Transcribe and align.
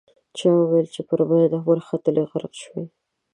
چا 0.37 0.49
ویل 0.69 0.87
پر 1.07 1.19
ماین 1.29 1.53
وختلې 1.67 2.23
غرق 2.31 2.53
شوې. 2.61 2.83